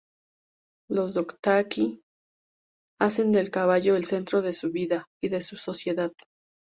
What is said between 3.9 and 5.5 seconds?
el centro de su vida y de